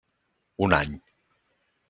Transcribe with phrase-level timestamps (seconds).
[0.67, 0.97] Un any.